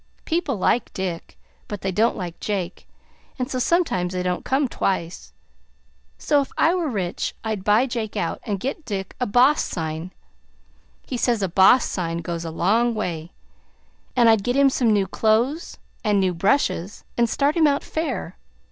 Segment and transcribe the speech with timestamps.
[0.25, 2.87] People like Dick, but they don't like Jake,
[3.37, 5.31] and so sometimes they don't come twice.
[6.17, 10.11] So if I were rich, I'd buy Jake out and get Dick a 'boss' sign
[11.05, 13.31] he says a 'boss' sign goes a long way;
[14.15, 18.37] and I'd get him some new clothes and new brushes, and start him out fair.